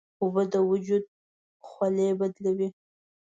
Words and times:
اوبه 0.21 0.43
د 0.53 0.55
وجود 0.71 1.03
خولې 1.67 2.07
بدلوي. 2.19 2.69